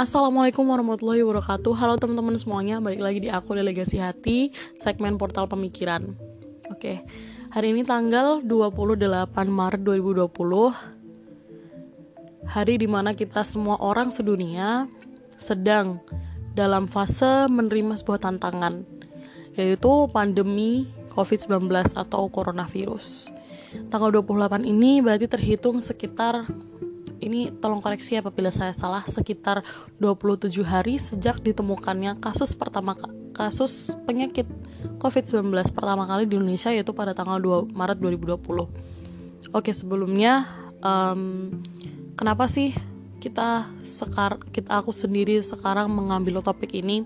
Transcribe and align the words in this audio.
Assalamualaikum 0.00 0.64
warahmatullahi 0.64 1.20
wabarakatuh. 1.20 1.76
Halo 1.76 2.00
teman-teman 2.00 2.32
semuanya, 2.40 2.80
balik 2.80 3.04
lagi 3.04 3.20
di 3.20 3.28
aku 3.28 3.52
Delegasi 3.52 4.00
Hati 4.00 4.48
Segmen 4.80 5.20
Portal 5.20 5.44
Pemikiran. 5.44 6.16
Oke, 6.72 7.04
hari 7.52 7.76
ini 7.76 7.84
tanggal 7.84 8.40
28 8.40 8.96
Maret 9.52 9.84
2020 9.84 12.48
Hari 12.48 12.80
di 12.80 12.88
mana 12.88 13.12
kita 13.12 13.44
semua 13.44 13.76
orang 13.76 14.08
sedunia 14.08 14.88
Sedang 15.36 16.00
dalam 16.56 16.88
fase 16.88 17.44
menerima 17.52 18.00
sebuah 18.00 18.24
tantangan 18.24 18.80
Yaitu 19.52 20.08
pandemi 20.16 20.88
COVID-19 21.12 21.92
atau 21.92 22.32
coronavirus. 22.32 23.36
Tanggal 23.92 24.24
28 24.24 24.64
ini 24.64 25.04
berarti 25.04 25.28
terhitung 25.28 25.84
sekitar 25.84 26.48
ini 27.20 27.52
tolong 27.60 27.84
koreksi 27.84 28.16
apabila 28.16 28.48
saya 28.48 28.72
salah 28.72 29.04
sekitar 29.04 29.60
27 30.00 30.50
hari 30.64 30.96
sejak 30.96 31.38
ditemukannya 31.44 32.18
kasus 32.18 32.56
pertama 32.56 32.96
kasus 33.36 33.94
penyakit 34.08 34.48
COVID-19 34.98 35.52
pertama 35.72 36.08
kali 36.08 36.26
di 36.26 36.36
Indonesia 36.36 36.72
yaitu 36.72 36.92
pada 36.96 37.12
tanggal 37.12 37.38
2 37.40 37.72
Maret 37.72 37.98
2020. 38.00 39.52
Oke, 39.56 39.72
sebelumnya 39.72 40.44
um, 40.84 41.52
kenapa 42.16 42.48
sih 42.48 42.72
kita 43.20 43.68
sekar 43.84 44.40
kita 44.48 44.80
aku 44.80 44.92
sendiri 44.92 45.44
sekarang 45.44 45.92
mengambil 45.92 46.40
topik 46.40 46.72
ini 46.72 47.04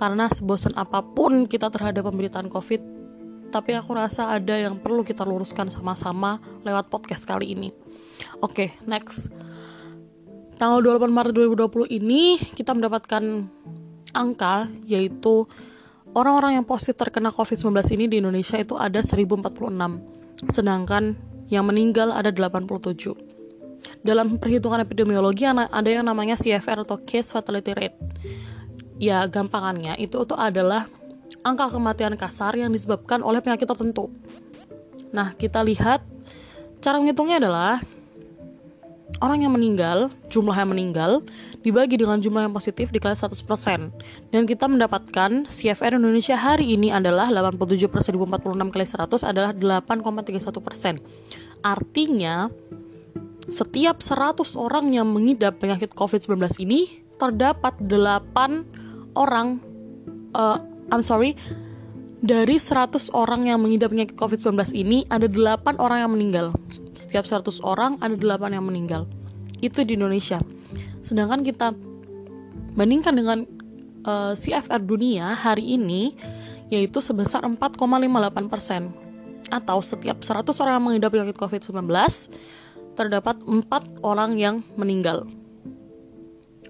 karena 0.00 0.26
sebosan 0.32 0.72
apa 0.74 1.04
pun 1.04 1.44
kita 1.44 1.68
terhadap 1.68 2.08
pemberitaan 2.08 2.48
COVID 2.48 2.80
tapi 3.52 3.70
aku 3.76 3.94
rasa 3.94 4.34
ada 4.34 4.58
yang 4.58 4.82
perlu 4.82 5.06
kita 5.06 5.22
luruskan 5.22 5.70
sama-sama 5.70 6.42
lewat 6.66 6.90
podcast 6.90 7.22
kali 7.22 7.54
ini. 7.54 7.83
Oke, 8.44 8.68
okay, 8.68 8.68
next. 8.84 9.32
Tanggal 10.60 10.84
28 10.84 11.08
Maret 11.08 11.32
2020 11.32 11.96
ini 11.96 12.36
kita 12.36 12.76
mendapatkan 12.76 13.48
angka 14.12 14.68
yaitu 14.84 15.48
orang-orang 16.12 16.60
yang 16.60 16.64
positif 16.68 17.00
terkena 17.00 17.32
COVID-19 17.32 17.72
ini 17.96 18.04
di 18.04 18.16
Indonesia 18.20 18.60
itu 18.60 18.76
ada 18.76 19.00
1046. 19.00 19.48
Sedangkan 20.52 21.16
yang 21.48 21.64
meninggal 21.64 22.12
ada 22.12 22.28
87. 22.28 23.16
Dalam 24.04 24.36
perhitungan 24.36 24.84
epidemiologi 24.84 25.48
ada 25.48 25.88
yang 25.88 26.04
namanya 26.04 26.36
CFR 26.36 26.84
atau 26.84 27.00
case 27.00 27.32
fatality 27.32 27.72
rate. 27.72 27.96
Ya, 29.00 29.24
gampangannya 29.24 29.96
itu 29.96 30.20
tuh 30.28 30.36
adalah 30.36 30.84
angka 31.40 31.72
kematian 31.72 32.12
kasar 32.20 32.60
yang 32.60 32.68
disebabkan 32.68 33.24
oleh 33.24 33.40
penyakit 33.40 33.64
tertentu. 33.64 34.12
Nah, 35.16 35.32
kita 35.32 35.64
lihat 35.64 36.04
cara 36.84 37.00
menghitungnya 37.00 37.40
adalah 37.40 37.80
orang 39.22 39.46
yang 39.46 39.52
meninggal, 39.54 40.10
jumlah 40.32 40.56
yang 40.56 40.70
meninggal, 40.72 41.22
dibagi 41.62 42.00
dengan 42.00 42.18
jumlah 42.18 42.48
yang 42.48 42.54
positif 42.54 42.90
dikali 42.90 43.14
100%. 43.14 43.92
Dan 44.32 44.42
kita 44.48 44.66
mendapatkan 44.66 45.46
CFR 45.46 45.96
Indonesia 46.00 46.34
hari 46.34 46.74
ini 46.74 46.90
adalah 46.90 47.30
87 47.30 47.86
per 47.88 48.00
1046 48.02 48.72
kali 48.74 48.86
100 48.86 49.30
adalah 49.30 49.52
8,31%. 49.54 51.00
Artinya, 51.64 52.48
setiap 53.48 54.00
100 54.00 54.56
orang 54.56 54.92
yang 54.92 55.06
mengidap 55.08 55.60
penyakit 55.60 55.92
COVID-19 55.92 56.64
ini, 56.64 57.04
terdapat 57.20 57.76
8 57.80 59.14
orang, 59.14 59.60
uh, 60.34 60.58
I'm 60.90 61.04
sorry, 61.04 61.38
dari 62.24 62.56
100 62.56 63.12
orang 63.12 63.52
yang 63.52 63.60
mengidap 63.60 63.92
penyakit 63.92 64.16
COVID-19 64.16 64.72
ini 64.72 65.04
ada 65.12 65.28
8 65.28 65.76
orang 65.76 66.08
yang 66.08 66.12
meninggal. 66.16 66.56
Setiap 66.96 67.28
100 67.28 67.60
orang 67.60 68.00
ada 68.00 68.16
8 68.16 68.56
yang 68.56 68.64
meninggal. 68.64 69.04
Itu 69.60 69.84
di 69.84 69.92
Indonesia. 69.92 70.40
Sedangkan 71.04 71.44
kita 71.44 71.76
bandingkan 72.72 73.12
dengan 73.12 73.44
uh, 74.08 74.32
eh, 74.32 74.34
CFR 74.40 74.80
dunia 74.80 75.36
hari 75.36 75.76
ini 75.76 76.16
yaitu 76.72 77.04
sebesar 77.04 77.44
4,58% 77.44 77.92
atau 79.52 79.78
setiap 79.84 80.24
100 80.24 80.48
orang 80.64 80.80
yang 80.80 80.84
mengidap 80.88 81.12
penyakit 81.12 81.36
COVID-19 81.36 81.92
terdapat 82.96 83.36
4 83.44 84.00
orang 84.00 84.40
yang 84.40 84.64
meninggal. 84.80 85.28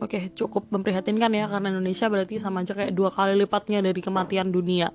Oke, 0.03 0.34
cukup 0.34 0.67
memprihatinkan 0.75 1.31
ya 1.31 1.47
karena 1.47 1.71
Indonesia 1.71 2.11
berarti 2.11 2.43
sama 2.43 2.67
aja 2.67 2.75
kayak 2.75 2.91
dua 2.91 3.15
kali 3.15 3.39
lipatnya 3.39 3.79
dari 3.79 4.03
kematian 4.03 4.50
dunia 4.50 4.91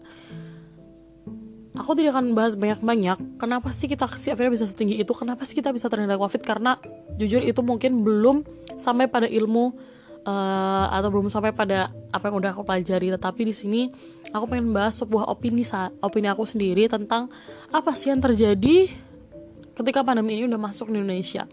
aku 1.77 1.91
tidak 1.93 2.17
akan 2.17 2.33
bahas 2.33 2.57
banyak-banyak 2.57 3.37
kenapa 3.37 3.69
sih 3.69 3.85
kita 3.85 4.09
akhirnya 4.09 4.53
bisa 4.53 4.65
setinggi 4.65 4.97
itu? 4.97 5.13
Kenapa 5.13 5.45
sih 5.45 5.53
kita 5.53 5.69
bisa 5.69 5.85
terkena 5.85 6.17
covid? 6.17 6.41
Karena 6.41 6.81
jujur 7.21 7.45
itu 7.45 7.61
mungkin 7.61 8.01
belum 8.01 8.41
sampai 8.73 9.05
pada 9.05 9.29
ilmu 9.29 9.75
uh, 10.25 10.85
atau 10.89 11.09
belum 11.13 11.29
sampai 11.29 11.53
pada 11.53 11.93
apa 12.09 12.23
yang 12.31 12.35
udah 12.41 12.51
aku 12.57 12.63
pelajari. 12.65 13.13
Tetapi 13.13 13.41
di 13.45 13.53
sini 13.53 13.81
aku 14.33 14.49
pengen 14.49 14.73
bahas 14.73 14.97
sebuah 14.97 15.29
opini 15.29 15.61
opini 16.01 16.27
aku 16.31 16.43
sendiri 16.47 16.89
tentang 16.89 17.29
apa 17.69 17.93
sih 17.93 18.09
yang 18.09 18.21
terjadi 18.23 18.89
ketika 19.77 20.03
pandemi 20.03 20.41
ini 20.41 20.49
udah 20.49 20.59
masuk 20.59 20.89
di 20.89 20.99
Indonesia. 20.99 21.45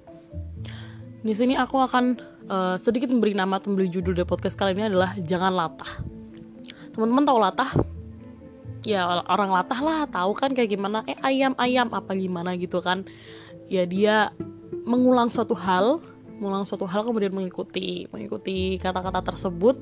Di 1.26 1.34
sini 1.34 1.59
aku 1.59 1.76
akan 1.82 2.05
uh, 2.47 2.76
sedikit 2.78 3.10
memberi 3.10 3.34
nama 3.34 3.59
memberi 3.59 3.91
judul 3.91 4.15
dari 4.15 4.26
podcast 4.26 4.55
kali 4.55 4.78
ini 4.78 4.88
adalah 4.91 5.12
jangan 5.19 5.53
latah. 5.53 5.93
Teman-teman 6.94 7.25
tahu 7.26 7.38
latah 7.43 7.71
ya 8.86 9.26
orang 9.26 9.50
latah 9.50 9.80
lah 9.82 10.00
tahu 10.06 10.32
kan 10.38 10.54
kayak 10.54 10.70
gimana. 10.78 11.02
Eh 11.10 11.19
ayam 11.26 11.58
ayam 11.58 11.91
apa 11.91 12.14
gimana 12.14 12.54
gitu 12.54 12.78
kan. 12.78 13.02
Ya 13.66 13.82
dia 13.82 14.30
mengulang 14.86 15.26
suatu 15.26 15.58
hal 15.58 15.98
mengulang 16.38 16.62
suatu 16.62 16.86
hal 16.86 17.02
kemudian 17.02 17.34
mengikuti 17.34 18.06
mengikuti 18.14 18.78
kata-kata 18.78 19.26
tersebut. 19.26 19.75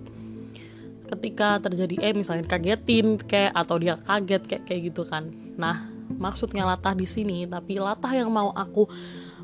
Ketika 1.05 1.61
terjadi 1.61 2.01
eh 2.01 2.15
misalnya 2.17 2.49
kagetin 2.49 3.21
kayak 3.21 3.53
atau 3.53 3.77
dia 3.77 4.01
kaget 4.01 4.43
kayak 4.49 4.65
kayak 4.65 4.81
gitu 4.89 5.05
kan. 5.05 5.29
Nah 5.61 5.93
maksudnya 6.17 6.65
latah 6.65 6.97
di 6.97 7.05
sini 7.05 7.45
tapi 7.45 7.77
latah 7.77 8.13
yang 8.17 8.33
mau 8.33 8.57
aku 8.57 8.89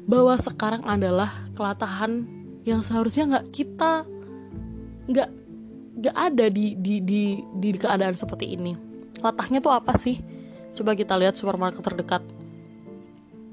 bawa 0.09 0.41
sekarang 0.41 0.81
adalah 0.89 1.29
kelatahan 1.53 2.25
yang 2.65 2.81
seharusnya 2.81 3.37
nggak 3.37 3.47
kita 3.53 4.05
nggak 5.09 5.31
nggak 6.01 6.17
ada 6.17 6.47
di, 6.49 6.77
di 6.77 7.01
di 7.05 7.23
di 7.61 7.69
keadaan 7.77 8.17
seperti 8.17 8.57
ini 8.57 8.90
latahnya 9.21 9.61
tuh 9.61 9.73
apa 9.73 9.97
sih? 9.97 10.21
Coba 10.77 10.97
kita 10.97 11.17
lihat 11.17 11.37
supermarket 11.37 11.85
terdekat. 11.85 12.23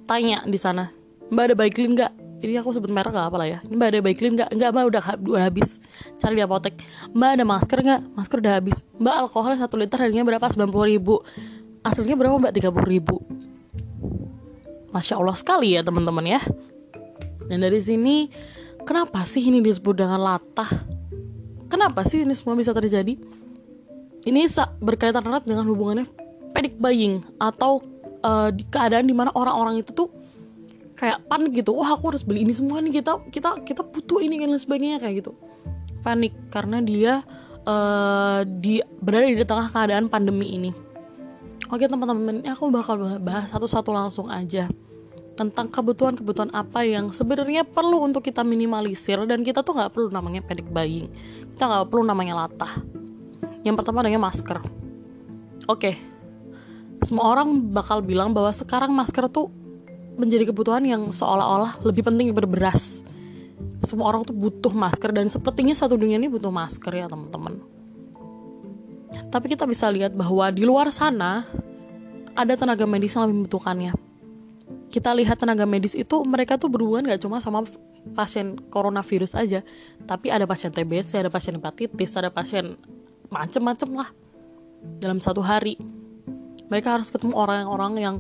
Tanya 0.08 0.48
di 0.48 0.56
sana 0.56 0.88
mbak 1.28 1.44
ada 1.52 1.56
Baiklin 1.60 1.92
nggak? 1.96 2.14
Ini 2.38 2.62
aku 2.62 2.70
sebut 2.70 2.94
merek 2.94 3.18
gak 3.18 3.34
apa 3.34 3.38
lah 3.42 3.48
ya. 3.50 3.60
Ini 3.66 3.74
mbak 3.76 3.88
ada 3.92 4.00
Baiklin 4.00 4.34
nggak? 4.38 4.50
Nggak 4.54 4.70
mbak 4.72 4.84
udah, 4.88 5.04
udah 5.26 5.44
habis. 5.50 5.82
Cari 6.22 6.38
di 6.38 6.44
apotek. 6.46 6.78
Mbak 7.12 7.30
ada 7.34 7.44
masker 7.44 7.80
nggak? 7.82 8.02
Masker 8.14 8.38
udah 8.46 8.54
habis. 8.62 8.78
Mbak 9.02 9.16
alkoholnya 9.26 9.60
satu 9.66 9.76
liter 9.76 9.98
harganya 9.98 10.24
berapa? 10.24 10.46
Sembilan 10.46 10.72
puluh 10.72 10.88
ribu. 10.88 11.16
Aslinya 11.82 12.16
berapa 12.16 12.38
mbak? 12.38 12.54
Tiga 12.54 12.70
puluh 12.70 12.88
ribu. 12.88 13.20
Masya 14.94 15.20
allah 15.20 15.36
sekali 15.36 15.76
ya 15.76 15.82
teman-teman 15.84 16.24
ya. 16.24 16.42
Dan 17.50 17.66
dari 17.66 17.82
sini 17.82 18.30
kenapa 18.86 19.26
sih 19.26 19.44
ini 19.44 19.60
disebut 19.60 19.98
dengan 19.98 20.22
latah? 20.22 20.70
Kenapa 21.68 22.06
sih 22.08 22.24
ini 22.24 22.32
semua 22.32 22.56
bisa 22.56 22.72
terjadi 22.72 23.20
ini 24.28 24.44
berkaitan 24.84 25.24
erat 25.24 25.48
dengan 25.48 25.64
hubungannya 25.72 26.04
panic 26.52 26.76
buying 26.76 27.24
atau 27.40 27.80
uh, 28.28 28.52
di 28.52 28.68
keadaan 28.68 29.08
di 29.08 29.16
mana 29.16 29.32
orang-orang 29.32 29.80
itu 29.80 29.96
tuh 29.96 30.12
kayak 31.00 31.24
panik 31.32 31.64
gitu. 31.64 31.72
Wah 31.78 31.96
aku 31.96 32.12
harus 32.12 32.28
beli 32.28 32.44
ini 32.44 32.52
semua 32.52 32.84
nih 32.84 33.00
kita 33.00 33.32
kita 33.32 33.64
kita 33.64 33.82
butuh 33.88 34.20
ini 34.20 34.42
dan 34.44 34.58
sebagainya 34.60 35.00
kayak 35.00 35.24
gitu. 35.24 35.32
Panik 36.04 36.36
karena 36.52 36.84
dia 36.84 37.24
uh, 37.64 38.44
di 38.44 38.84
berada 39.00 39.32
di 39.32 39.46
tengah 39.48 39.72
keadaan 39.72 40.12
pandemi 40.12 40.58
ini. 40.60 40.72
Oke 41.72 41.88
teman-teman 41.88 42.44
aku 42.48 42.68
bakal 42.72 43.20
bahas 43.20 43.52
satu-satu 43.52 43.92
langsung 43.92 44.28
aja 44.32 44.72
tentang 45.38 45.70
kebutuhan-kebutuhan 45.70 46.50
apa 46.50 46.82
yang 46.82 47.14
sebenarnya 47.14 47.62
perlu 47.62 48.02
untuk 48.02 48.26
kita 48.26 48.42
minimalisir 48.42 49.22
dan 49.30 49.46
kita 49.46 49.62
tuh 49.62 49.78
nggak 49.78 49.94
perlu 49.94 50.10
namanya 50.10 50.42
panic 50.42 50.66
buying. 50.74 51.08
Kita 51.54 51.64
nggak 51.70 51.86
perlu 51.94 52.04
namanya 52.08 52.48
latah 52.48 52.97
yang 53.68 53.78
pertama 53.78 54.00
adanya 54.02 54.22
masker. 54.22 54.64
Oke, 55.68 55.92
okay. 55.92 55.96
semua 57.04 57.28
orang 57.28 57.60
bakal 57.72 58.00
bilang 58.00 58.32
bahwa 58.32 58.50
sekarang 58.56 58.96
masker 58.96 59.28
tuh 59.28 59.52
menjadi 60.18 60.50
kebutuhan 60.50 60.82
yang 60.88 61.14
seolah-olah 61.14 61.84
lebih 61.86 62.08
penting 62.08 62.34
daripada 62.34 62.50
beras. 62.50 63.06
Semua 63.86 64.10
orang 64.10 64.26
tuh 64.26 64.34
butuh 64.34 64.74
masker 64.74 65.14
dan 65.14 65.30
sepertinya 65.30 65.78
satu 65.78 66.00
dunia 66.00 66.18
ini 66.18 66.32
butuh 66.32 66.50
masker 66.50 66.90
ya 66.90 67.06
teman-teman. 67.06 67.62
Tapi 69.30 69.46
kita 69.54 69.70
bisa 69.70 69.88
lihat 69.94 70.18
bahwa 70.18 70.50
di 70.50 70.66
luar 70.66 70.90
sana 70.90 71.46
ada 72.34 72.54
tenaga 72.58 72.86
medis 72.90 73.14
yang 73.14 73.30
lebih 73.30 73.46
membutuhkannya. 73.46 73.94
Kita 74.88 75.14
lihat 75.14 75.38
tenaga 75.38 75.68
medis 75.68 75.94
itu 75.94 76.24
mereka 76.26 76.56
tuh 76.56 76.72
berhubungan 76.72 77.12
gak 77.14 77.22
cuma 77.22 77.44
sama 77.44 77.68
pasien 78.16 78.56
coronavirus 78.72 79.36
aja, 79.36 79.60
tapi 80.08 80.32
ada 80.32 80.48
pasien 80.48 80.72
TBC, 80.72 81.20
ada 81.20 81.30
pasien 81.30 81.60
hepatitis, 81.60 82.16
ada 82.16 82.32
pasien 82.32 82.80
macem-macem 83.30 83.90
lah. 83.96 84.10
Dalam 85.02 85.20
satu 85.20 85.42
hari 85.42 85.76
mereka 86.68 87.00
harus 87.00 87.10
ketemu 87.12 87.34
orang-orang 87.36 87.94
yang 88.00 88.16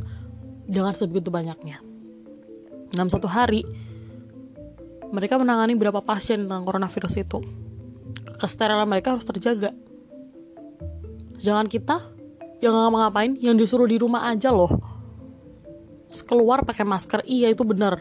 dengan 0.68 0.95
sebegitu 0.95 1.31
banyaknya. 1.31 1.80
Dalam 2.92 3.12
satu 3.12 3.27
hari 3.27 3.63
mereka 5.07 5.39
menangani 5.39 5.75
berapa 5.75 6.04
pasien 6.04 6.48
tentang 6.48 6.68
coronavirus 6.68 7.15
itu. 7.24 7.39
Kesterilan 8.38 8.88
mereka 8.88 9.15
harus 9.15 9.24
terjaga. 9.24 9.71
Jangan 11.38 11.68
kita 11.71 12.03
yang 12.60 12.74
nggak 12.74 12.92
ngapain 12.92 13.31
yang 13.39 13.56
disuruh 13.56 13.88
di 13.88 14.01
rumah 14.01 14.27
aja 14.27 14.51
loh. 14.51 14.71
Keluar 16.27 16.63
pakai 16.63 16.88
masker 16.88 17.24
iya 17.27 17.51
itu 17.51 17.63
benar. 17.63 18.00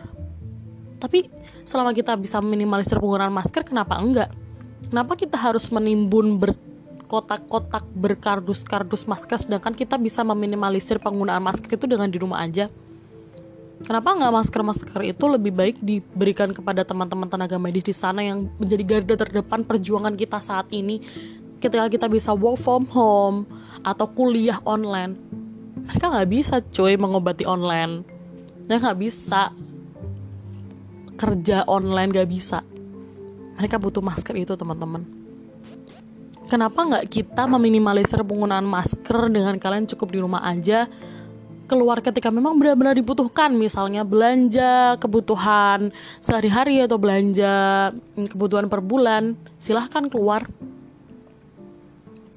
Tapi 0.97 1.29
selama 1.67 1.93
kita 1.93 2.17
bisa 2.17 2.41
minimalisir 2.41 2.97
penggunaan 2.97 3.35
masker 3.35 3.67
kenapa 3.67 3.99
enggak? 4.00 4.31
Kenapa 4.88 5.19
kita 5.19 5.37
harus 5.37 5.69
menimbun 5.69 6.38
berkotak-kotak 7.06 7.87
berkardus-kardus 7.94 9.06
masker 9.06 9.38
sedangkan 9.38 9.79
kita 9.79 9.94
bisa 9.94 10.26
meminimalisir 10.26 10.99
penggunaan 10.99 11.38
masker 11.38 11.79
itu 11.79 11.87
dengan 11.87 12.11
di 12.11 12.19
rumah 12.19 12.43
aja. 12.43 12.67
Kenapa 13.87 14.11
nggak 14.11 14.35
masker-masker 14.35 15.06
itu 15.06 15.25
lebih 15.31 15.55
baik 15.55 15.76
diberikan 15.79 16.50
kepada 16.50 16.82
teman-teman 16.82 17.31
tenaga 17.31 17.62
medis 17.62 17.87
di 17.87 17.94
sana 17.94 18.26
yang 18.26 18.50
menjadi 18.58 18.82
garda 18.82 19.14
terdepan 19.23 19.62
perjuangan 19.62 20.19
kita 20.19 20.43
saat 20.43 20.67
ini? 20.75 20.99
Ketika 21.62 21.87
kita 21.87 22.11
bisa 22.11 22.35
work 22.35 22.58
from 22.58 22.91
home 22.91 23.47
atau 23.87 24.11
kuliah 24.11 24.59
online 24.67 25.14
mereka 25.87 26.11
nggak 26.11 26.31
bisa 26.35 26.59
cuy 26.59 26.99
mengobati 26.99 27.47
online. 27.47 28.02
Mereka 28.67 28.82
nggak 28.82 28.99
bisa. 28.99 29.55
Kerja 31.14 31.62
online 31.70 32.11
nggak 32.11 32.29
bisa. 32.29 32.67
Mereka 33.62 33.79
butuh 33.79 34.02
masker 34.02 34.35
itu 34.35 34.59
teman-teman 34.59 35.25
kenapa 36.46 36.81
nggak 36.87 37.06
kita 37.10 37.44
meminimalisir 37.50 38.22
penggunaan 38.22 38.64
masker 38.64 39.28
dengan 39.31 39.58
kalian 39.58 39.87
cukup 39.90 40.08
di 40.14 40.19
rumah 40.22 40.43
aja? 40.46 40.87
Keluar 41.66 41.98
ketika 41.98 42.31
memang 42.31 42.54
benar-benar 42.62 42.94
dibutuhkan 42.94 43.50
misalnya 43.58 44.06
belanja 44.06 44.94
kebutuhan 45.02 45.90
sehari-hari 46.22 46.78
atau 46.78 46.94
belanja 46.94 47.90
kebutuhan 48.14 48.70
per 48.70 48.78
bulan 48.78 49.34
silahkan 49.58 50.06
keluar. 50.06 50.46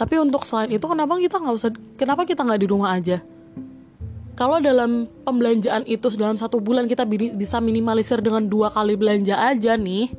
Tapi 0.02 0.16
untuk 0.18 0.42
selain 0.50 0.74
itu 0.74 0.86
kenapa 0.90 1.22
kita 1.22 1.38
nggak 1.38 1.56
usah 1.56 1.72
kenapa 1.94 2.26
kita 2.26 2.42
nggak 2.42 2.62
di 2.66 2.68
rumah 2.68 2.98
aja? 2.98 3.22
Kalau 4.34 4.58
dalam 4.64 5.06
pembelanjaan 5.28 5.84
itu 5.86 6.10
dalam 6.16 6.40
satu 6.40 6.58
bulan 6.64 6.88
kita 6.88 7.04
bisa 7.36 7.60
minimalisir 7.60 8.24
dengan 8.24 8.48
dua 8.48 8.72
kali 8.72 8.96
belanja 8.96 9.36
aja 9.36 9.76
nih 9.76 10.10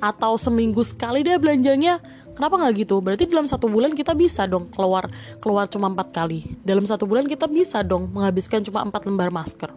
atau 0.00 0.38
seminggu 0.38 0.80
sekali 0.86 1.26
dia 1.26 1.36
belanjanya 1.36 2.00
Kenapa 2.36 2.60
nggak 2.60 2.72
gitu? 2.84 3.00
Berarti 3.00 3.24
dalam 3.24 3.48
satu 3.48 3.72
bulan 3.72 3.96
kita 3.96 4.12
bisa 4.12 4.44
dong 4.44 4.68
keluar 4.68 5.08
keluar 5.40 5.64
cuma 5.72 5.88
empat 5.88 6.12
kali. 6.12 6.44
Dalam 6.60 6.84
satu 6.84 7.08
bulan 7.08 7.24
kita 7.24 7.48
bisa 7.48 7.80
dong 7.80 8.12
menghabiskan 8.12 8.60
cuma 8.60 8.84
empat 8.84 9.08
lembar 9.08 9.32
masker. 9.32 9.72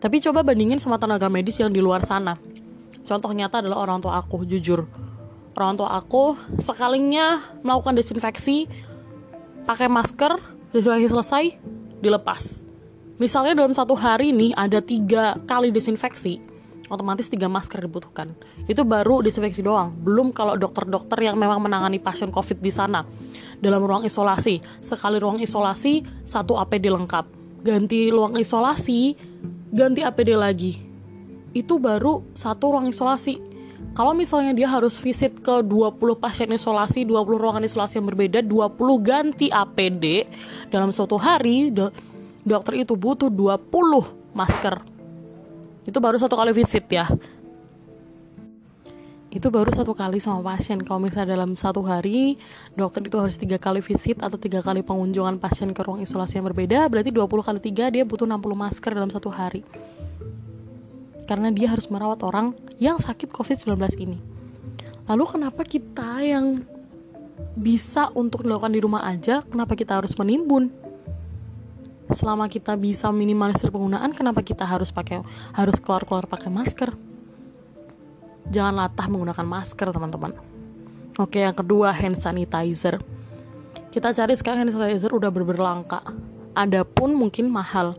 Tapi 0.00 0.16
coba 0.24 0.40
bandingin 0.40 0.80
sama 0.80 0.96
tenaga 0.96 1.28
medis 1.28 1.60
yang 1.60 1.68
di 1.68 1.84
luar 1.84 2.00
sana. 2.08 2.40
Contoh 3.04 3.28
nyata 3.36 3.60
adalah 3.60 3.84
orang 3.84 4.00
tua 4.00 4.16
aku, 4.16 4.48
jujur. 4.48 4.88
Orang 5.52 5.76
tua 5.76 5.92
aku 5.92 6.32
sekalinya 6.56 7.36
melakukan 7.60 7.92
desinfeksi 7.92 8.64
pakai 9.68 9.92
masker, 9.92 10.40
desinfeksi 10.72 11.08
selesai, 11.12 11.44
dilepas. 12.00 12.64
Misalnya 13.20 13.52
dalam 13.60 13.76
satu 13.76 13.92
hari 13.92 14.32
nih 14.32 14.56
ada 14.56 14.80
tiga 14.80 15.36
kali 15.44 15.68
desinfeksi, 15.68 16.40
otomatis 16.90 17.30
tiga 17.30 17.46
masker 17.46 17.86
dibutuhkan. 17.86 18.34
Itu 18.66 18.82
baru 18.82 19.22
disinfeksi 19.22 19.62
doang. 19.62 19.94
Belum 19.94 20.34
kalau 20.34 20.58
dokter-dokter 20.58 21.22
yang 21.22 21.38
memang 21.38 21.62
menangani 21.62 22.02
pasien 22.02 22.34
COVID 22.34 22.58
di 22.58 22.74
sana. 22.74 23.06
Dalam 23.62 23.80
ruang 23.86 24.02
isolasi, 24.02 24.58
sekali 24.82 25.22
ruang 25.22 25.38
isolasi, 25.38 26.02
satu 26.26 26.58
APD 26.58 26.90
lengkap. 26.90 27.24
Ganti 27.62 28.10
ruang 28.10 28.34
isolasi, 28.36 29.14
ganti 29.70 30.02
APD 30.02 30.34
lagi. 30.34 30.72
Itu 31.54 31.78
baru 31.78 32.26
satu 32.34 32.74
ruang 32.74 32.90
isolasi. 32.90 33.38
Kalau 33.94 34.14
misalnya 34.14 34.54
dia 34.54 34.68
harus 34.70 34.98
visit 34.98 35.40
ke 35.42 35.62
20 35.66 35.98
pasien 36.18 36.50
isolasi, 36.50 37.06
20 37.06 37.40
ruangan 37.40 37.64
isolasi 37.64 37.98
yang 37.98 38.06
berbeda, 38.06 38.38
20 38.44 38.76
ganti 39.02 39.46
APD 39.50 40.30
dalam 40.70 40.94
suatu 40.94 41.18
hari, 41.18 41.74
do 41.74 41.90
dokter 42.46 42.80
itu 42.86 42.96
butuh 42.96 43.28
20 43.28 44.32
masker 44.32 44.89
itu 45.88 45.98
baru 46.00 46.16
satu 46.20 46.36
kali 46.36 46.52
visit 46.52 46.84
ya? 46.92 47.08
Itu 49.30 49.46
baru 49.54 49.70
satu 49.70 49.94
kali 49.94 50.18
sama 50.18 50.42
pasien. 50.42 50.82
Kalau 50.82 50.98
misalnya 50.98 51.38
dalam 51.38 51.54
satu 51.54 51.86
hari 51.86 52.34
dokter 52.74 53.06
itu 53.06 53.14
harus 53.14 53.38
tiga 53.38 53.62
kali 53.62 53.78
visit 53.78 54.18
atau 54.18 54.34
tiga 54.34 54.58
kali 54.58 54.82
pengunjungan 54.82 55.38
pasien 55.38 55.70
ke 55.70 55.80
ruang 55.86 56.02
isolasi 56.02 56.42
yang 56.42 56.50
berbeda 56.50 56.90
berarti 56.90 57.14
20 57.14 57.46
kali 57.46 57.58
tiga 57.62 57.94
dia 57.94 58.02
butuh 58.02 58.26
60 58.26 58.42
masker 58.42 58.90
dalam 58.90 59.10
satu 59.10 59.30
hari. 59.30 59.62
Karena 61.30 61.54
dia 61.54 61.70
harus 61.70 61.86
merawat 61.86 62.26
orang 62.26 62.58
yang 62.82 62.98
sakit 62.98 63.30
covid-19 63.30 64.02
ini. 64.02 64.18
Lalu 65.06 65.24
kenapa 65.30 65.62
kita 65.62 66.26
yang 66.26 66.66
bisa 67.54 68.10
untuk 68.14 68.44
dilakukan 68.44 68.72
di 68.72 68.80
rumah 68.82 69.06
aja 69.06 69.42
kenapa 69.42 69.74
kita 69.74 69.98
harus 69.98 70.14
menimbun 70.16 70.70
selama 72.12 72.50
kita 72.50 72.74
bisa 72.74 73.08
minimalisir 73.14 73.70
penggunaan 73.70 74.10
kenapa 74.12 74.42
kita 74.42 74.66
harus 74.66 74.90
pakai 74.90 75.22
harus 75.54 75.76
keluar-keluar 75.78 76.26
pakai 76.26 76.50
masker? 76.50 76.90
Jangan 78.50 78.74
latah 78.74 79.06
menggunakan 79.06 79.46
masker 79.46 79.88
teman-teman. 79.94 80.34
Oke 81.18 81.42
yang 81.42 81.54
kedua 81.54 81.94
hand 81.94 82.18
sanitizer. 82.18 82.98
Kita 83.90 84.10
cari 84.10 84.34
sekarang 84.34 84.66
hand 84.66 84.74
sanitizer 84.74 85.14
udah 85.14 85.30
berberlangka. 85.30 86.02
Adapun 86.54 87.14
mungkin 87.14 87.46
mahal. 87.46 87.94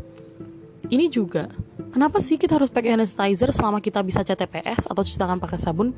Ini 0.91 1.07
juga 1.07 1.47
kenapa 1.95 2.19
sih 2.19 2.35
kita 2.35 2.59
harus 2.59 2.67
pakai 2.67 2.99
hand 2.99 3.07
sanitizer 3.07 3.55
selama 3.55 3.79
kita 3.79 4.03
bisa 4.03 4.27
CTPS 4.27 4.91
atau 4.91 4.99
cuci 5.03 5.15
tangan 5.15 5.39
pakai 5.39 5.59
sabun? 5.59 5.95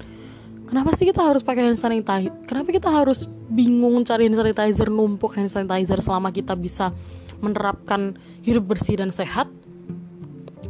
Kenapa 0.70 0.96
sih 0.96 1.10
kita 1.10 1.22
harus 1.26 1.42
pakai 1.42 1.74
hand 1.74 1.80
sanitizer? 1.82 2.30
Kenapa 2.46 2.70
kita 2.70 2.94
harus 2.94 3.26
bingung 3.50 4.06
cari 4.06 4.30
hand 4.30 4.38
sanitizer 4.38 4.94
numpuk 4.94 5.34
hand 5.34 5.50
sanitizer 5.50 5.98
selama 6.02 6.30
kita 6.30 6.54
bisa 6.54 6.94
menerapkan 7.44 8.16
hidup 8.42 8.72
bersih 8.72 8.96
dan 8.98 9.12
sehat 9.12 9.52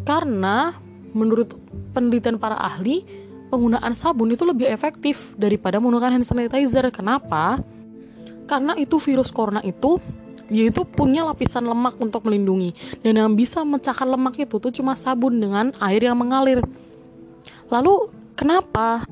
karena 0.03 0.73
menurut 1.13 1.53
penelitian 1.93 2.41
para 2.41 2.57
ahli 2.57 3.05
penggunaan 3.53 3.93
sabun 3.93 4.33
itu 4.33 4.41
lebih 4.43 4.65
efektif 4.65 5.37
daripada 5.37 5.77
menggunakan 5.77 6.17
hand 6.17 6.25
sanitizer. 6.25 6.89
Kenapa? 6.89 7.61
Karena 8.49 8.73
itu 8.73 8.97
virus 8.97 9.29
corona 9.29 9.61
itu 9.61 10.01
yaitu 10.51 10.83
punya 10.83 11.23
lapisan 11.23 11.63
lemak 11.63 11.95
untuk 12.03 12.27
melindungi 12.27 12.75
dan 12.99 13.15
yang 13.15 13.31
bisa 13.31 13.63
memecahkan 13.63 14.05
lemak 14.05 14.35
itu 14.43 14.59
tuh 14.59 14.73
cuma 14.75 14.97
sabun 14.97 15.39
dengan 15.39 15.71
air 15.79 16.03
yang 16.03 16.19
mengalir. 16.19 16.59
Lalu 17.71 18.11
kenapa 18.35 19.07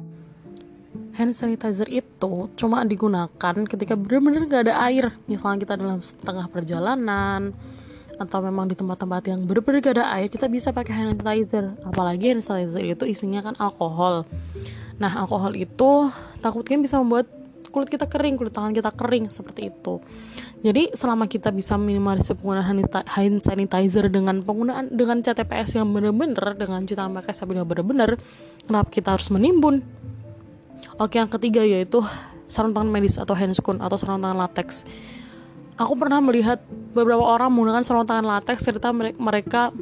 hand 1.15 1.34
sanitizer 1.36 1.88
itu 1.91 2.48
cuma 2.56 2.84
digunakan 2.88 3.56
ketika 3.68 3.94
benar-benar 4.00 4.44
gak 4.48 4.63
ada 4.70 4.75
air 4.88 5.12
misalnya 5.27 5.63
kita 5.63 5.74
dalam 5.75 6.00
setengah 6.00 6.48
perjalanan 6.48 7.51
atau 8.22 8.39
memang 8.46 8.70
di 8.70 8.77
tempat-tempat 8.77 9.34
yang 9.34 9.44
benar-benar 9.50 9.80
gak 9.82 9.96
ada 9.98 10.06
air 10.15 10.27
kita 10.30 10.46
bisa 10.48 10.70
pakai 10.72 10.94
hand 10.94 11.20
sanitizer 11.20 11.75
apalagi 11.84 12.32
hand 12.32 12.44
sanitizer 12.46 12.84
itu 12.86 13.03
isinya 13.10 13.44
kan 13.44 13.56
alkohol 13.60 14.24
nah 15.01 15.12
alkohol 15.18 15.58
itu 15.58 16.08
takutnya 16.39 16.77
bisa 16.80 17.01
membuat 17.01 17.41
kulit 17.72 17.88
kita 17.88 18.06
kering, 18.06 18.36
kulit 18.36 18.51
tangan 18.51 18.75
kita 18.75 18.91
kering 18.91 19.32
seperti 19.32 19.72
itu. 19.72 20.03
Jadi 20.62 20.94
selama 20.94 21.25
kita 21.25 21.50
bisa 21.50 21.80
minimalisir 21.80 22.38
penggunaan 22.38 22.84
hand 23.08 23.39
sanitizer 23.41 24.12
dengan 24.12 24.44
penggunaan 24.44 24.91
dengan 24.94 25.24
CTPS 25.24 25.80
yang 25.80 25.89
benar-benar 25.89 26.53
dengan 26.60 26.86
cuci 26.86 26.94
tangan 26.94 27.18
pakai 27.18 27.34
sabun 27.34 27.63
yang 27.63 27.65
benar-benar, 27.65 28.20
kenapa 28.68 28.91
kita 28.94 29.18
harus 29.18 29.32
menimbun? 29.34 29.82
Oke, 31.01 31.17
yang 31.17 31.34
ketiga 31.34 31.65
yaitu 31.65 31.98
sarung 32.46 32.77
tangan 32.77 32.93
medis 32.93 33.17
atau 33.17 33.34
handscoon 33.34 33.81
atau 33.81 33.98
sarung 33.98 34.22
tangan 34.22 34.38
latex. 34.38 34.86
Aku 35.74 35.98
pernah 35.98 36.22
melihat 36.22 36.62
beberapa 36.93 37.25
orang 37.25 37.50
menggunakan 37.50 37.81
sarung 37.81 38.05
tangan 38.05 38.38
latex 38.38 38.62
serta 38.62 38.93
mereka 38.93 39.74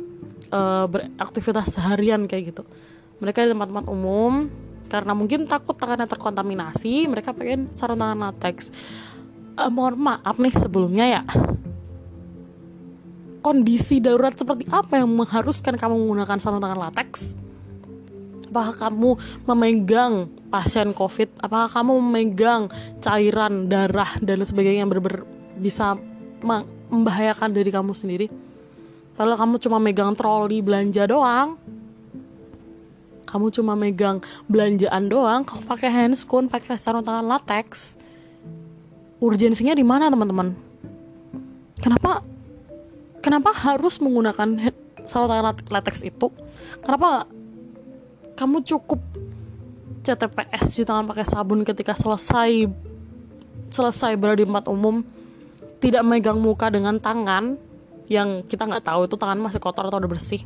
uh, 0.47 0.87
beraktivitas 0.87 1.75
seharian 1.75 2.23
kayak 2.23 2.55
gitu. 2.55 2.63
Mereka 3.19 3.43
di 3.43 3.51
tempat-tempat 3.51 3.91
umum 3.91 4.47
karena 4.87 5.11
mungkin 5.11 5.43
takut 5.43 5.75
tangannya 5.75 6.07
terkontaminasi, 6.07 7.11
mereka 7.11 7.35
pakai 7.35 7.67
sarung 7.75 7.99
tangan 7.99 8.31
latex. 8.31 8.71
Uh, 9.59 9.67
mohon 9.67 9.99
maaf 9.99 10.39
nih 10.39 10.55
sebelumnya 10.55 11.19
ya. 11.19 11.21
Kondisi 13.43 13.99
darurat 13.99 14.39
seperti 14.39 14.71
apa 14.71 15.03
yang 15.03 15.11
mengharuskan 15.11 15.75
kamu 15.75 15.99
menggunakan 15.99 16.39
sarung 16.39 16.63
tangan 16.63 16.79
latex? 16.79 17.35
Apakah 18.49 18.89
kamu 18.89 19.15
memegang 19.45 20.27
pasien 20.49 20.91
covid? 20.91 21.29
Apakah 21.39 21.69
kamu 21.69 21.93
memegang 22.01 22.67
cairan 22.99 23.69
darah 23.69 24.17
dan 24.19 24.41
sebagainya 24.41 24.83
yang 24.83 24.91
ber 24.91 25.23
bisa 25.55 25.95
membahayakan 26.41 27.53
diri 27.53 27.69
kamu 27.69 27.93
sendiri? 27.93 28.27
Kalau 29.15 29.35
kamu 29.37 29.55
cuma 29.61 29.77
megang 29.77 30.17
troli 30.17 30.59
belanja 30.65 31.05
doang 31.05 31.59
kamu 33.29 33.53
cuma 33.53 33.77
megang 33.77 34.17
belanjaan 34.49 35.05
doang 35.05 35.45
kamu 35.45 35.61
pakai 35.69 35.89
handscoon 35.93 36.49
pakai 36.49 36.81
sarung 36.81 37.05
tangan 37.05 37.29
latex 37.29 37.93
urgensinya 39.21 39.77
di 39.77 39.85
mana 39.85 40.09
teman-teman? 40.09 40.57
Kenapa 41.77 42.25
kenapa 43.21 43.53
harus 43.53 44.01
menggunakan 44.01 44.73
sarung 45.05 45.29
tangan 45.29 45.61
latex 45.69 46.01
itu? 46.01 46.33
Kenapa 46.81 47.29
kamu 48.39 48.63
cukup 48.63 49.03
CTPS 49.99 50.71
cuci 50.71 50.83
tangan 50.87 51.03
pakai 51.11 51.27
sabun 51.27 51.67
ketika 51.67 51.91
selesai 51.91 52.71
selesai 53.67 54.15
berada 54.15 54.39
di 54.39 54.47
tempat 54.47 54.71
umum 54.71 55.03
tidak 55.83 56.07
megang 56.07 56.39
muka 56.39 56.71
dengan 56.71 56.95
tangan 57.03 57.59
yang 58.07 58.47
kita 58.47 58.63
nggak 58.63 58.87
tahu 58.87 59.11
itu 59.11 59.19
tangan 59.19 59.37
masih 59.43 59.59
kotor 59.59 59.91
atau 59.91 59.99
udah 59.99 60.09
bersih. 60.09 60.41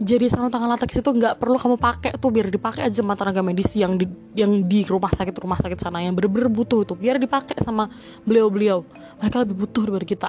Jadi 0.00 0.32
sarung 0.32 0.48
tangan 0.48 0.74
latex 0.74 0.96
itu 0.96 1.10
nggak 1.12 1.36
perlu 1.36 1.60
kamu 1.60 1.76
pakai 1.76 2.16
tuh 2.16 2.32
biar 2.32 2.48
dipakai 2.48 2.88
aja 2.88 3.04
sama 3.04 3.14
tenaga 3.14 3.44
medis 3.44 3.70
yang 3.76 4.00
di 4.00 4.08
yang 4.32 4.64
di 4.64 4.82
rumah 4.84 5.12
sakit 5.12 5.32
rumah 5.36 5.60
sakit 5.60 5.76
sana 5.76 6.00
yang 6.02 6.16
bener-bener 6.16 6.48
butuh 6.48 6.88
tuh 6.88 6.96
biar 6.96 7.20
dipakai 7.20 7.56
sama 7.62 7.86
beliau-beliau. 8.26 8.82
Mereka 9.22 9.36
lebih 9.46 9.56
butuh 9.64 9.82
daripada 9.86 10.06
kita. 10.08 10.28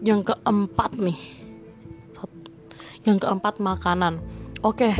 Yang 0.00 0.32
keempat 0.32 0.90
nih 0.96 1.45
yang 3.06 3.22
keempat 3.22 3.62
makanan. 3.62 4.18
Oke 4.60 4.92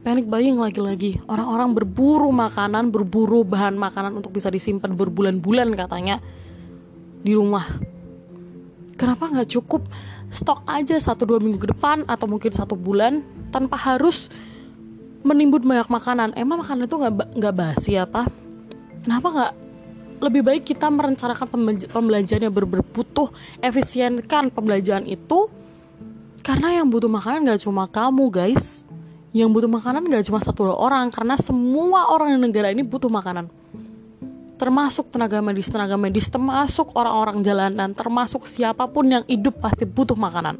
panic 0.00 0.26
buying 0.26 0.56
lagi-lagi. 0.56 1.20
Orang-orang 1.28 1.76
berburu 1.76 2.32
makanan 2.32 2.88
berburu 2.88 3.44
bahan 3.44 3.76
makanan 3.76 4.16
untuk 4.16 4.32
bisa 4.32 4.48
disimpan 4.48 4.96
berbulan-bulan 4.96 5.76
katanya 5.76 6.18
di 7.20 7.36
rumah. 7.36 7.68
Kenapa 8.96 9.32
nggak 9.32 9.48
cukup 9.48 9.88
stok 10.28 10.64
aja 10.68 10.96
satu 11.00 11.24
dua 11.24 11.38
minggu 11.40 11.56
ke 11.60 11.68
depan 11.72 12.04
atau 12.04 12.28
mungkin 12.28 12.52
satu 12.52 12.76
bulan 12.76 13.24
tanpa 13.48 13.76
harus 13.76 14.28
menimbun 15.24 15.64
banyak 15.64 15.88
makanan? 15.88 16.28
Emang 16.36 16.60
makanan 16.60 16.84
itu 16.84 16.96
nggak 16.96 17.14
nggak 17.36 17.54
basi 17.56 17.96
apa? 17.96 18.28
Kenapa 19.04 19.28
nggak 19.32 19.52
lebih 20.20 20.42
baik 20.44 20.62
kita 20.68 20.92
merencanakan 20.92 21.48
pembelanjaan 21.88 22.44
yang 22.44 22.52
berbutuh 22.52 23.32
efisienkan 23.64 24.52
pembelanjaan 24.52 25.08
itu 25.08 25.48
karena 26.40 26.80
yang 26.80 26.88
butuh 26.88 27.08
makanan 27.08 27.44
nggak 27.44 27.60
cuma 27.64 27.84
kamu 27.86 28.24
guys. 28.32 28.88
Yang 29.30 29.50
butuh 29.54 29.70
makanan 29.70 30.02
nggak 30.10 30.26
cuma 30.26 30.40
satu 30.42 30.74
orang 30.74 31.06
karena 31.12 31.38
semua 31.38 32.10
orang 32.10 32.34
di 32.34 32.38
negara 32.40 32.72
ini 32.72 32.82
butuh 32.82 33.12
makanan. 33.12 33.46
Termasuk 34.58 35.08
tenaga 35.08 35.40
medis 35.40 35.70
tenaga 35.70 35.96
medis 35.96 36.28
termasuk 36.28 36.92
orang-orang 36.92 37.40
jalanan 37.40 37.96
termasuk 37.96 38.44
siapa 38.44 38.84
pun 38.90 39.08
yang 39.08 39.24
hidup 39.30 39.62
pasti 39.62 39.86
butuh 39.86 40.18
makanan. 40.18 40.58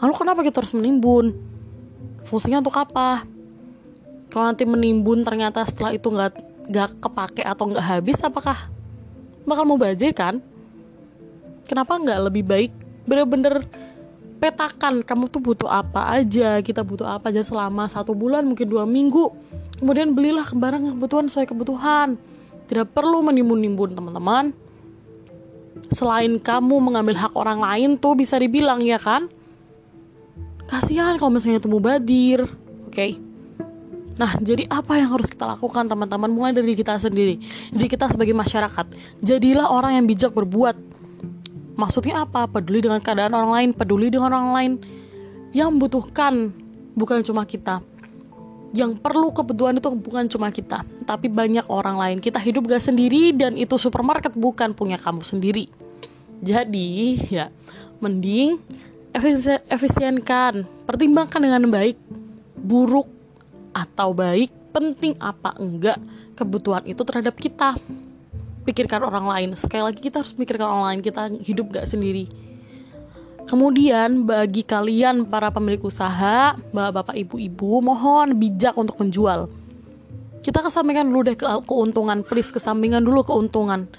Lalu 0.00 0.12
kenapa 0.16 0.40
kita 0.40 0.64
harus 0.64 0.72
menimbun? 0.72 1.36
Fungsinya 2.24 2.64
untuk 2.64 2.76
apa? 2.78 3.26
Kalau 4.30 4.44
nanti 4.46 4.64
menimbun 4.64 5.26
ternyata 5.26 5.66
setelah 5.66 5.92
itu 5.92 6.06
nggak 6.08 6.32
nggak 6.70 6.90
kepake 7.02 7.42
atau 7.42 7.66
nggak 7.66 7.84
habis 7.84 8.22
apakah 8.22 8.56
bakal 9.42 9.66
mau 9.66 9.76
bazir 9.76 10.14
kan? 10.14 10.38
Kenapa 11.66 11.98
nggak 11.98 12.18
lebih 12.30 12.44
baik 12.46 12.72
bener-bener 13.04 13.66
petakan 14.40 15.04
kamu 15.04 15.28
tuh 15.28 15.44
butuh 15.44 15.68
apa 15.68 16.16
aja 16.16 16.58
kita 16.64 16.80
butuh 16.80 17.04
apa 17.04 17.28
aja 17.28 17.44
selama 17.44 17.84
satu 17.86 18.16
bulan 18.16 18.42
mungkin 18.48 18.64
dua 18.66 18.88
minggu 18.88 19.28
kemudian 19.76 20.16
belilah 20.16 20.48
barang 20.48 20.96
kebutuhan 20.96 21.28
sesuai 21.28 21.52
kebutuhan 21.52 22.16
tidak 22.70 22.94
perlu 22.94 23.18
menimbun-nimbun 23.26 23.98
teman-teman. 23.98 24.54
Selain 25.90 26.38
kamu 26.38 26.78
mengambil 26.78 27.18
hak 27.18 27.34
orang 27.34 27.58
lain 27.58 27.98
tuh 27.98 28.14
bisa 28.14 28.38
dibilang 28.38 28.78
ya 28.78 28.94
kan? 28.94 29.26
Kasihan 30.70 31.18
kalau 31.18 31.34
misalnya 31.34 31.58
itu 31.58 31.66
mubadir. 31.66 32.46
Oke. 32.86 32.94
Okay? 32.94 33.10
Nah, 34.14 34.38
jadi 34.38 34.70
apa 34.70 35.02
yang 35.02 35.10
harus 35.18 35.34
kita 35.34 35.50
lakukan 35.50 35.90
teman-teman 35.90 36.30
mulai 36.30 36.54
dari 36.54 36.78
kita 36.78 36.94
sendiri. 36.94 37.42
Jadi 37.74 37.86
kita 37.90 38.06
sebagai 38.06 38.38
masyarakat, 38.38 38.86
jadilah 39.18 39.66
orang 39.66 39.98
yang 39.98 40.06
bijak 40.06 40.30
berbuat. 40.30 40.78
Maksudnya 41.80 42.28
apa? 42.28 42.44
Peduli 42.44 42.84
dengan 42.84 43.00
keadaan 43.00 43.32
orang 43.32 43.52
lain, 43.56 43.68
peduli 43.72 44.12
dengan 44.12 44.36
orang 44.36 44.52
lain 44.52 44.72
yang 45.56 45.72
membutuhkan 45.72 46.52
bukan 46.92 47.24
cuma 47.24 47.48
kita, 47.48 47.80
yang 48.76 49.00
perlu 49.00 49.32
kebutuhan 49.32 49.80
itu 49.80 49.88
bukan 49.96 50.28
cuma 50.28 50.52
kita, 50.52 50.84
tapi 51.08 51.32
banyak 51.32 51.64
orang 51.72 51.96
lain. 51.96 52.16
Kita 52.20 52.36
hidup 52.36 52.68
gak 52.68 52.84
sendiri 52.84 53.32
dan 53.32 53.56
itu 53.56 53.80
supermarket 53.80 54.36
bukan 54.36 54.76
punya 54.76 55.00
kamu 55.00 55.24
sendiri. 55.24 55.72
Jadi 56.44 57.16
ya 57.32 57.48
mending 58.04 58.60
efisienkan, 59.66 60.68
pertimbangkan 60.84 61.40
dengan 61.40 61.64
baik, 61.66 61.96
buruk 62.60 63.08
atau 63.72 64.12
baik, 64.12 64.52
penting 64.70 65.18
apa 65.18 65.56
enggak 65.58 65.98
kebutuhan 66.38 66.84
itu 66.86 67.02
terhadap 67.02 67.34
kita. 67.40 67.74
Pikirkan 68.64 69.02
orang 69.04 69.26
lain. 69.26 69.48
Sekali 69.56 69.82
lagi 69.84 70.00
kita 70.00 70.20
harus 70.20 70.36
pikirkan 70.36 70.68
orang 70.68 70.86
lain. 70.92 71.00
Kita 71.00 71.32
hidup 71.40 71.72
gak 71.72 71.88
sendiri 71.88 72.50
Kemudian 73.50 74.30
bagi 74.30 74.62
kalian 74.62 75.26
para 75.26 75.50
pemilik 75.50 75.82
usaha, 75.82 76.54
bapak-bapak, 76.70 77.18
ibu-ibu, 77.18 77.82
mohon 77.82 78.38
bijak 78.38 78.78
untuk 78.78 78.94
menjual. 79.02 79.50
Kita 80.38 80.62
kesampingkan 80.62 81.10
dulu 81.10 81.26
deh 81.26 81.34
ke 81.34 81.42
keuntungan, 81.66 82.22
please 82.22 82.54
kesampingan 82.54 83.02
dulu 83.02 83.26
keuntungan. 83.26 83.90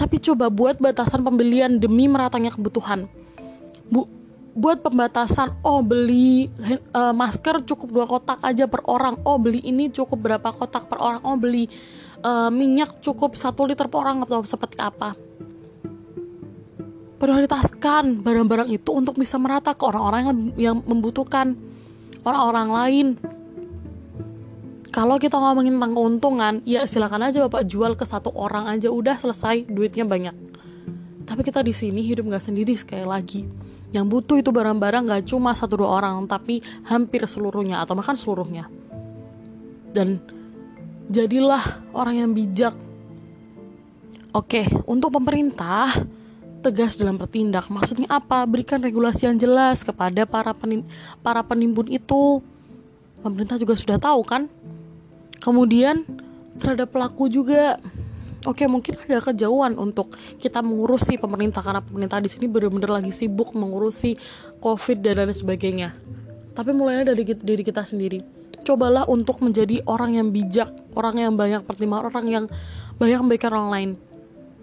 Tapi 0.00 0.16
coba 0.24 0.48
buat 0.48 0.80
batasan 0.80 1.20
pembelian 1.20 1.76
demi 1.76 2.08
meratanya 2.08 2.48
kebutuhan. 2.48 3.12
Bu, 3.92 4.08
buat 4.56 4.80
pembatasan, 4.80 5.52
oh 5.60 5.84
beli 5.84 6.48
uh, 6.96 7.12
masker 7.12 7.60
cukup 7.68 7.88
dua 7.92 8.06
kotak 8.08 8.40
aja 8.40 8.64
per 8.64 8.88
orang, 8.88 9.20
oh 9.28 9.36
beli 9.36 9.60
ini 9.68 9.92
cukup 9.92 10.16
berapa 10.16 10.48
kotak 10.48 10.88
per 10.88 10.96
orang, 10.96 11.20
oh 11.28 11.36
beli 11.36 11.68
uh, 12.22 12.50
minyak 12.50 13.02
cukup 13.02 13.34
satu 13.34 13.66
liter 13.66 13.90
per 13.90 13.98
orang 14.00 14.22
atau 14.24 14.40
seperti 14.46 14.78
apa. 14.78 15.18
Prioritaskan 17.22 18.18
barang-barang 18.18 18.66
itu 18.74 18.90
untuk 18.90 19.14
bisa 19.14 19.38
merata 19.38 19.74
ke 19.78 19.84
orang-orang 19.86 20.50
yang 20.58 20.82
membutuhkan. 20.82 21.54
Orang-orang 22.22 22.68
lain. 22.70 23.06
Kalau 24.90 25.16
kita 25.16 25.38
ngomongin 25.38 25.78
tentang 25.78 25.94
keuntungan 25.96 26.54
ya 26.68 26.84
silakan 26.84 27.30
aja 27.30 27.46
bapak 27.48 27.64
jual 27.64 27.96
ke 27.96 28.04
satu 28.04 28.28
orang 28.34 28.68
aja 28.68 28.90
udah 28.90 29.16
selesai 29.18 29.66
duitnya 29.70 30.04
banyak. 30.04 30.34
Tapi 31.22 31.40
kita 31.46 31.62
di 31.62 31.72
sini 31.72 32.02
hidup 32.02 32.28
nggak 32.28 32.44
sendiri 32.44 32.74
sekali 32.76 33.06
lagi. 33.06 33.46
Yang 33.94 34.06
butuh 34.08 34.36
itu 34.42 34.50
barang-barang 34.52 35.08
nggak 35.08 35.24
cuma 35.30 35.56
satu 35.56 35.80
dua 35.80 36.02
orang 36.02 36.26
tapi 36.28 36.60
hampir 36.84 37.24
seluruhnya 37.24 37.80
atau 37.80 37.96
bahkan 37.96 38.18
seluruhnya. 38.18 38.68
Dan 39.96 40.20
jadilah 41.12 41.60
orang 41.92 42.24
yang 42.24 42.30
bijak 42.32 42.72
oke 44.32 44.64
untuk 44.88 45.12
pemerintah 45.12 45.92
tegas 46.64 46.94
dalam 46.96 47.18
bertindak. 47.18 47.66
Maksudnya 47.68 48.08
apa? 48.08 48.46
Berikan 48.46 48.78
regulasi 48.78 49.26
yang 49.26 49.36
jelas 49.36 49.82
kepada 49.82 50.24
para 50.24 50.54
penim 50.54 50.86
para 51.20 51.42
penimbun 51.42 51.90
itu. 51.90 52.40
Pemerintah 53.20 53.58
juga 53.58 53.74
sudah 53.74 53.98
tahu 53.98 54.22
kan? 54.22 54.46
Kemudian 55.42 56.06
terhadap 56.56 56.94
pelaku 56.94 57.26
juga. 57.28 57.76
Oke, 58.42 58.66
mungkin 58.66 58.98
ada 58.98 59.22
kejauhan 59.22 59.78
untuk 59.78 60.18
kita 60.42 60.66
mengurusi 60.66 61.14
pemerintah 61.14 61.62
karena 61.62 61.78
pemerintah 61.78 62.18
di 62.18 62.26
sini 62.26 62.50
benar-benar 62.50 62.98
lagi 62.98 63.14
sibuk 63.14 63.54
mengurusi 63.54 64.18
COVID 64.58 64.98
dan 64.98 65.22
lain 65.22 65.30
sebagainya. 65.30 65.94
Tapi 66.50 66.74
mulainya 66.74 67.14
dari 67.14 67.22
diri 67.22 67.62
kita 67.62 67.86
sendiri. 67.86 68.41
Cobalah 68.62 69.10
untuk 69.10 69.42
menjadi 69.42 69.82
orang 69.90 70.14
yang 70.14 70.28
bijak, 70.30 70.70
orang 70.94 71.18
yang 71.18 71.32
banyak 71.34 71.66
pertimbangan, 71.66 72.14
orang 72.14 72.26
yang 72.30 72.44
banyak 72.96 73.18
memberikan 73.18 73.50
orang 73.58 73.70
lain. 73.70 73.90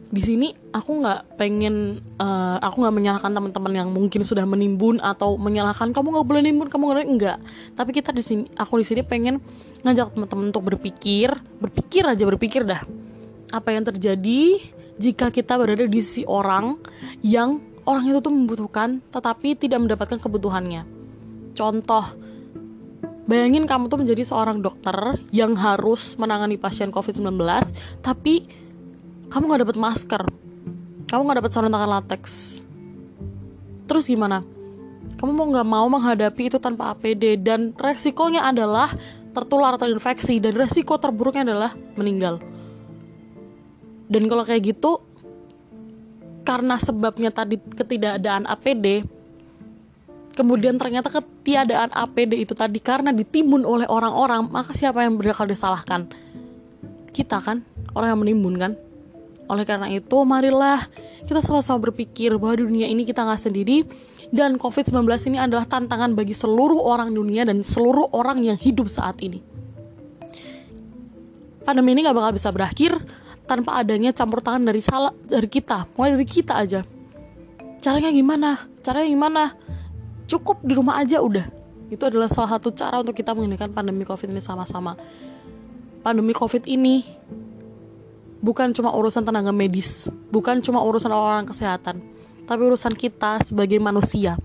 Di 0.10 0.26
sini 0.26 0.50
aku 0.74 1.06
nggak 1.06 1.38
pengen 1.38 2.02
uh, 2.18 2.58
aku 2.66 2.82
nggak 2.82 2.96
menyalahkan 2.98 3.30
teman-teman 3.30 3.74
yang 3.78 3.90
mungkin 3.94 4.26
sudah 4.26 4.42
menimbun 4.42 4.98
atau 4.98 5.38
menyalahkan 5.38 5.94
kamu 5.94 6.18
nggak 6.18 6.26
boleh 6.26 6.42
nimbun 6.50 6.66
kamu 6.66 6.84
nggak 6.90 7.06
enggak 7.06 7.38
tapi 7.78 7.94
kita 7.94 8.10
di 8.10 8.26
sini 8.26 8.44
aku 8.58 8.82
di 8.82 8.90
sini 8.90 9.06
pengen 9.06 9.38
ngajak 9.86 10.18
teman-teman 10.18 10.50
untuk 10.50 10.66
berpikir 10.66 11.30
berpikir 11.62 12.10
aja 12.10 12.26
berpikir 12.26 12.66
dah. 12.66 12.82
Apa 13.54 13.70
yang 13.70 13.86
terjadi 13.86 14.58
jika 14.98 15.30
kita 15.30 15.62
berada 15.62 15.86
di 15.86 16.02
sisi 16.02 16.26
orang 16.26 16.82
yang 17.22 17.62
orang 17.86 18.10
itu 18.10 18.18
tuh 18.18 18.34
membutuhkan 18.34 19.06
tetapi 19.14 19.62
tidak 19.62 19.78
mendapatkan 19.78 20.18
kebutuhannya. 20.18 20.90
Contoh 21.54 22.29
bayangin 23.30 23.70
kamu 23.70 23.94
tuh 23.94 24.02
menjadi 24.02 24.26
seorang 24.26 24.66
dokter 24.66 25.22
yang 25.30 25.54
harus 25.54 26.18
menangani 26.18 26.58
pasien 26.58 26.90
COVID-19 26.90 27.38
tapi 28.02 28.50
kamu 29.30 29.46
nggak 29.46 29.62
dapat 29.70 29.78
masker. 29.78 30.24
Kamu 31.06 31.22
nggak 31.22 31.38
dapat 31.46 31.52
sarung 31.54 31.70
tangan 31.70 32.02
latex. 32.02 32.24
Terus 33.86 34.10
gimana? 34.10 34.42
Kamu 35.22 35.30
mau 35.30 35.46
nggak 35.54 35.68
mau 35.70 35.86
menghadapi 35.86 36.50
itu 36.50 36.58
tanpa 36.58 36.98
APD 36.98 37.38
dan 37.38 37.70
resikonya 37.78 38.50
adalah 38.50 38.90
tertular 39.30 39.78
atau 39.78 39.86
infeksi 39.86 40.42
dan 40.42 40.58
resiko 40.58 40.98
terburuknya 40.98 41.46
adalah 41.54 41.72
meninggal. 41.94 42.42
Dan 44.10 44.26
kalau 44.26 44.42
kayak 44.42 44.74
gitu 44.74 45.06
karena 46.42 46.82
sebabnya 46.82 47.30
tadi 47.30 47.62
ketidakadaan 47.62 48.50
APD 48.50 49.06
kemudian 50.40 50.80
ternyata 50.80 51.12
ketiadaan 51.12 51.92
APD 51.92 52.40
itu 52.48 52.56
tadi 52.56 52.80
karena 52.80 53.12
ditimbun 53.12 53.68
oleh 53.68 53.86
orang-orang 53.92 54.48
maka 54.48 54.72
siapa 54.72 55.04
yang 55.04 55.20
bakal 55.20 55.44
disalahkan 55.44 56.08
kita 57.12 57.44
kan 57.44 57.60
orang 57.92 58.16
yang 58.16 58.20
menimbun 58.24 58.56
kan 58.56 58.72
oleh 59.50 59.66
karena 59.66 59.90
itu, 59.90 60.18
marilah 60.22 60.78
kita 61.26 61.42
sama-sama 61.42 61.90
berpikir 61.90 62.38
bahwa 62.38 62.62
dunia 62.62 62.86
ini 62.86 63.02
kita 63.02 63.26
nggak 63.26 63.42
sendiri. 63.42 63.82
Dan 64.30 64.62
COVID-19 64.62 65.10
ini 65.34 65.42
adalah 65.42 65.66
tantangan 65.66 66.14
bagi 66.14 66.38
seluruh 66.38 66.86
orang 66.86 67.10
dunia 67.10 67.50
dan 67.50 67.66
seluruh 67.66 68.14
orang 68.14 68.46
yang 68.46 68.62
hidup 68.62 68.86
saat 68.86 69.18
ini. 69.26 69.42
Pandemi 71.66 71.98
ini 71.98 72.06
gak 72.06 72.14
bakal 72.14 72.38
bisa 72.38 72.54
berakhir 72.54 72.94
tanpa 73.50 73.82
adanya 73.82 74.14
campur 74.14 74.46
tangan 74.46 74.70
dari 74.70 74.86
salah 74.86 75.10
dari 75.26 75.50
kita, 75.50 75.90
mulai 75.98 76.14
dari 76.14 76.30
kita 76.30 76.62
aja. 76.62 76.86
Caranya 77.82 78.14
gimana? 78.14 78.70
Caranya 78.86 79.10
gimana? 79.10 79.44
Cukup 80.30 80.62
di 80.62 80.78
rumah 80.78 81.02
aja 81.02 81.18
udah. 81.26 81.50
Itu 81.90 82.06
adalah 82.06 82.30
salah 82.30 82.54
satu 82.54 82.70
cara 82.70 83.02
untuk 83.02 83.18
kita 83.18 83.34
menghentikan 83.34 83.74
pandemi 83.74 84.06
COVID 84.06 84.30
ini 84.30 84.38
sama-sama. 84.38 84.94
Pandemi 86.06 86.38
COVID 86.38 86.70
ini 86.70 87.02
bukan 88.40 88.72
cuma 88.72 88.94
urusan 88.94 89.26
tenaga 89.26 89.50
medis, 89.50 90.06
bukan 90.30 90.62
cuma 90.62 90.86
urusan 90.86 91.10
orang 91.10 91.50
kesehatan, 91.50 92.00
tapi 92.46 92.62
urusan 92.62 92.94
kita 92.94 93.42
sebagai 93.42 93.82
manusia. 93.82 94.38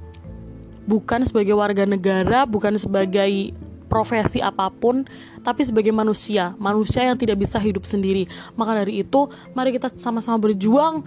Bukan 0.88 1.24
sebagai 1.24 1.56
warga 1.56 1.84
negara, 1.84 2.44
bukan 2.44 2.76
sebagai 2.76 3.52
profesi 3.88 4.40
apa 4.40 4.68
pun, 4.72 5.04
tapi 5.44 5.64
sebagai 5.64 5.92
manusia, 5.92 6.52
manusia 6.60 7.04
yang 7.04 7.16
tidak 7.16 7.40
bisa 7.40 7.60
hidup 7.60 7.84
sendiri. 7.84 8.28
Maka 8.56 8.84
dari 8.84 9.00
itu, 9.04 9.28
mari 9.56 9.72
kita 9.72 9.92
sama-sama 9.96 10.40
berjuang 10.50 11.04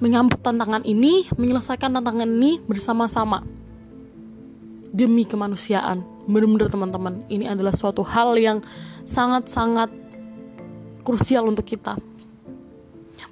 menyambut 0.00 0.40
tantangan 0.40 0.84
ini, 0.84 1.28
menyelesaikan 1.36 1.92
tantangan 1.92 2.28
ini 2.28 2.60
bersama-sama. 2.64 3.53
Demi 4.94 5.26
kemanusiaan. 5.26 6.06
Benar-benar 6.30 6.70
teman-teman, 6.70 7.26
ini 7.26 7.50
adalah 7.50 7.74
suatu 7.74 8.06
hal 8.06 8.38
yang 8.38 8.62
sangat-sangat 9.02 9.90
krusial 11.02 11.50
untuk 11.50 11.66
kita. 11.66 11.98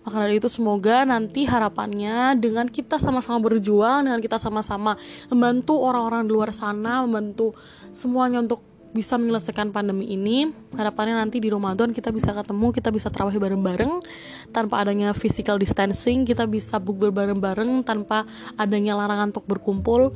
Maka 0.03 0.17
dari 0.19 0.43
itu 0.43 0.51
semoga 0.51 1.07
nanti 1.07 1.47
harapannya 1.47 2.35
dengan 2.35 2.67
kita 2.67 2.99
sama-sama 2.99 3.39
berjuang, 3.39 4.11
dengan 4.11 4.19
kita 4.19 4.35
sama-sama 4.43 4.99
membantu 5.31 5.79
orang-orang 5.79 6.27
di 6.27 6.33
luar 6.35 6.51
sana, 6.51 7.07
membantu 7.07 7.55
semuanya 7.95 8.43
untuk 8.43 8.67
bisa 8.93 9.17
menyelesaikan 9.17 9.73
pandemi 9.73 10.11
ini. 10.13 10.51
Harapannya 10.77 11.17
nanti 11.17 11.39
di 11.39 11.49
Ramadan 11.49 11.95
kita 11.95 12.11
bisa 12.11 12.35
ketemu, 12.35 12.75
kita 12.75 12.91
bisa 12.91 13.09
terawih 13.09 13.39
bareng-bareng 13.41 14.03
tanpa 14.51 14.83
adanya 14.85 15.15
physical 15.15 15.57
distancing, 15.57 16.27
kita 16.27 16.45
bisa 16.51 16.83
bukber 16.83 17.15
bareng-bareng 17.15 17.87
tanpa 17.87 18.27
adanya 18.59 18.99
larangan 18.99 19.33
untuk 19.33 19.47
berkumpul 19.49 20.13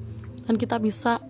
dan 0.47 0.55
kita 0.59 0.83
bisa 0.83 1.23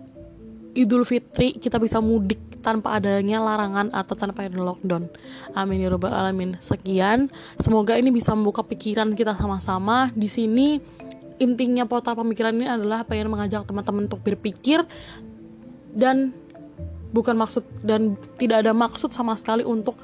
Idul 0.77 1.03
Fitri 1.09 1.57
kita 1.57 1.81
bisa 1.81 1.97
mudik 1.97 2.61
tanpa 2.61 3.01
adanya 3.01 3.41
larangan 3.41 3.89
atau 3.89 4.13
tanpa 4.13 4.45
adanya 4.45 4.61
lockdown. 4.61 5.09
Amin 5.57 5.81
ya 5.81 5.89
robbal 5.89 6.13
alamin. 6.13 6.53
Sekian, 6.61 7.33
semoga 7.57 7.97
ini 7.97 8.13
bisa 8.13 8.37
membuka 8.37 8.61
pikiran 8.61 9.17
kita 9.17 9.33
sama-sama. 9.33 10.13
Di 10.13 10.29
sini 10.29 10.77
intinya 11.41 11.89
portal 11.89 12.17
pemikiran 12.17 12.53
ini 12.53 12.69
adalah 12.69 13.01
pengen 13.05 13.33
mengajak 13.33 13.65
teman-teman 13.65 14.05
untuk 14.05 14.21
berpikir 14.21 14.85
dan 15.97 16.33
bukan 17.09 17.33
maksud 17.33 17.65
dan 17.81 18.13
tidak 18.37 18.65
ada 18.65 18.73
maksud 18.75 19.09
sama 19.09 19.33
sekali 19.33 19.65
untuk 19.65 19.97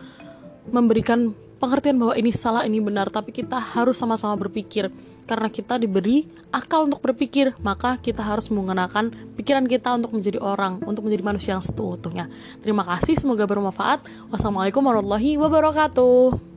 memberikan 0.72 1.36
pengertian 1.62 2.00
bahwa 2.00 2.16
ini 2.16 2.32
salah 2.32 2.64
ini 2.64 2.80
benar 2.80 3.12
tapi 3.12 3.32
kita 3.36 3.60
harus 3.60 4.00
sama-sama 4.00 4.36
berpikir 4.40 4.90
karena 5.26 5.50
kita 5.50 5.80
diberi 5.82 6.30
akal 6.54 6.86
untuk 6.86 7.02
berpikir 7.02 7.56
maka 7.64 7.98
kita 7.98 8.22
harus 8.22 8.48
menggunakan 8.54 9.10
pikiran 9.40 9.66
kita 9.66 9.98
untuk 9.98 10.14
menjadi 10.16 10.40
orang 10.40 10.84
untuk 10.86 11.08
menjadi 11.08 11.24
manusia 11.26 11.52
yang 11.58 11.66
seutuhnya. 11.66 12.30
Terima 12.62 12.86
kasih 12.86 13.18
semoga 13.18 13.50
bermanfaat. 13.50 14.06
Wassalamualaikum 14.30 14.84
warahmatullahi 14.86 15.40
wabarakatuh 15.42 16.53